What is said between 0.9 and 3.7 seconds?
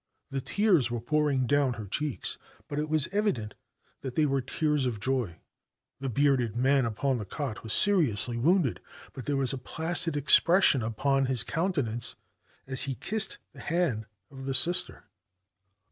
pouring down her cheeks, but it was evident